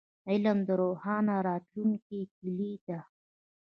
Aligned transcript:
علم 0.29 0.57
د 0.67 0.69
روښانه 0.81 1.35
راتلونکي 1.47 2.19
کیلي 2.35 2.73
ده. 2.87 2.99